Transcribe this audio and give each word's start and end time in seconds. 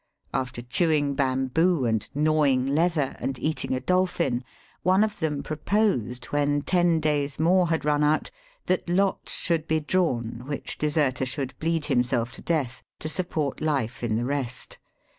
After 0.33 0.63
chewing 0.63 1.13
bamboo, 1.13 1.85
and 1.85 2.09
gnawing 2.15 2.65
leather, 2.65 3.15
and 3.19 3.37
eating 3.37 3.75
a 3.75 3.79
dolphin, 3.79 4.43
one 4.81 5.03
of 5.03 5.19
them 5.19 5.43
proposed, 5.43 6.25
when 6.33 6.63
ten 6.63 6.99
days 6.99 7.37
more 7.37 7.67
had 7.69 7.85
run 7.85 8.03
out, 8.03 8.31
that 8.65 8.89
lots 8.89 9.35
should 9.35 9.67
be 9.67 9.79
drawn 9.79 10.41
which 10.47 10.79
deserter 10.79 11.27
should 11.27 11.53
bleed 11.59 11.85
himself 11.85 12.31
to 12.31 12.41
death, 12.41 12.81
to 12.97 13.07
support 13.07 13.61
life 13.61 14.01
in 14.03 14.15
the 14.15 14.25
rest. 14.25 14.79